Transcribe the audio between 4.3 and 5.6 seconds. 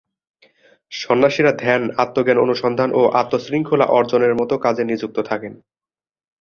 মতো কাজে নিযুক্ত থাকেন।